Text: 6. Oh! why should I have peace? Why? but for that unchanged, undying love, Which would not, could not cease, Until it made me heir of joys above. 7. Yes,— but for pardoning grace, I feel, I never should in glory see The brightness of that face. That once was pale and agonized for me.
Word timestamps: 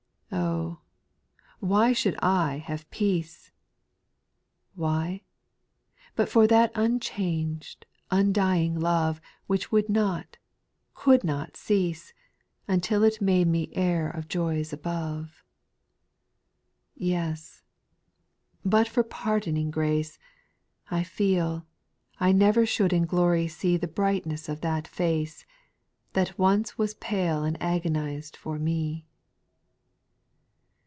6. 0.33 0.39
Oh! 0.39 0.79
why 1.59 1.91
should 1.93 2.15
I 2.23 2.57
have 2.59 2.89
peace? 2.89 3.51
Why? 4.75 5.21
but 6.15 6.29
for 6.29 6.47
that 6.47 6.71
unchanged, 6.73 7.85
undying 8.09 8.79
love, 8.79 9.19
Which 9.47 9.71
would 9.73 9.89
not, 9.89 10.37
could 10.95 11.23
not 11.25 11.55
cease, 11.57 12.13
Until 12.67 13.03
it 13.03 13.21
made 13.21 13.47
me 13.49 13.71
heir 13.75 14.09
of 14.09 14.29
joys 14.29 14.71
above. 14.73 15.43
7. 16.95 17.07
Yes,— 17.09 17.63
but 18.65 18.87
for 18.87 19.03
pardoning 19.03 19.69
grace, 19.69 20.17
I 20.89 21.03
feel, 21.03 21.67
I 22.21 22.31
never 22.31 22.65
should 22.65 22.93
in 22.93 23.05
glory 23.05 23.47
see 23.49 23.75
The 23.75 23.87
brightness 23.89 24.47
of 24.49 24.61
that 24.61 24.87
face. 24.87 25.45
That 26.13 26.39
once 26.39 26.77
was 26.77 26.93
pale 26.95 27.43
and 27.43 27.61
agonized 27.61 28.37
for 28.37 28.57
me. 28.57 29.05